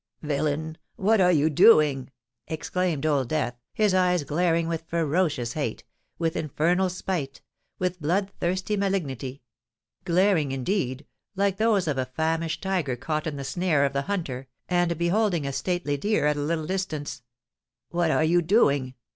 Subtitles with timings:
[0.23, 0.79] "Villain!
[0.95, 2.09] what are you doing?"
[2.47, 11.05] exclaimed Old Death, his eyes glaring with ferocious hate—with infernal spite—with blood thirsty malignity,—glaring, indeed,
[11.35, 15.45] like those of a famished tiger caught in the snare of the hunter, and beholding
[15.45, 17.21] a stately deer at a little distance:
[17.89, 18.95] "what are you doing?